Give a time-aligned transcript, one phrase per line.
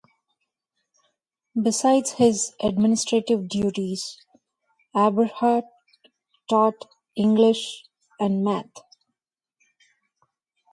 [1.61, 4.17] Besides his administrative duties,
[4.95, 5.65] Aberhart
[6.49, 7.83] taught English
[8.19, 8.73] and math.